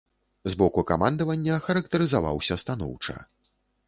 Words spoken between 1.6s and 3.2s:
характарызаваўся станоўча.